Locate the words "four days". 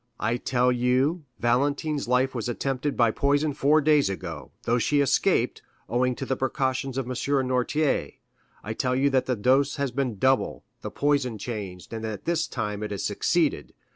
3.53-4.09